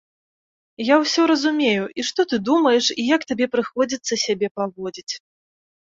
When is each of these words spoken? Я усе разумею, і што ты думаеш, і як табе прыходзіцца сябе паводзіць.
Я 0.87 0.95
усе 1.03 1.25
разумею, 1.33 1.83
і 1.99 2.07
што 2.09 2.27
ты 2.33 2.41
думаеш, 2.49 2.85
і 3.01 3.09
як 3.15 3.21
табе 3.35 3.45
прыходзіцца 3.55 4.13
сябе 4.27 4.47
паводзіць. 4.61 5.13